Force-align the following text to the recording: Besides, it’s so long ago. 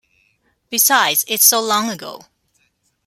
Besides, 0.71 1.23
it’s 1.27 1.45
so 1.45 1.59
long 1.61 1.91
ago. 1.91 2.25